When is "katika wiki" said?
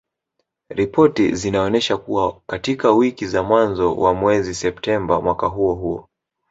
2.47-3.25